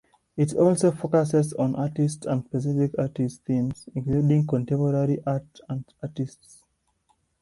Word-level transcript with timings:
It 0.35 0.55
also 0.55 0.89
focuses 0.91 1.53
on 1.53 1.75
artists 1.75 2.25
and 2.25 2.43
specific 2.43 2.97
artistic 2.97 3.45
themes, 3.45 3.87
including 3.93 4.47
contemporary 4.47 5.19
art 5.27 5.59
and 5.69 5.85
artists. 6.01 6.63